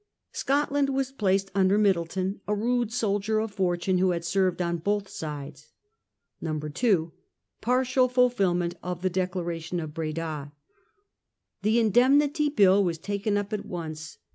Scotland 0.31 0.89
was 0.89 1.11
placed 1.11 1.51
under 1.53 1.77
Middleton, 1.77 2.41
a 2.47 2.55
rude 2.55 2.91
soldier 2.91 3.37
of 3.37 3.51
fortune 3.51 3.99
who 3.99 4.09
had 4.09 4.25
served 4.25 4.59
on 4.59 4.77
both 4.77 5.07
sides. 5.07 5.73
2. 6.73 7.11
Partial 7.61 8.07
Fulfilment 8.09 8.73
of 8.81 9.03
the 9.03 9.11
Declaration 9.11 9.79
of 9.79 9.93
Breda. 9.93 10.53
The 11.61 11.79
Indemnity 11.79 12.49
Bill 12.49 12.83
was 12.83 12.97
taken 12.97 13.37
up 13.37 13.53
at 13.53 13.63
once. 13.63 14.17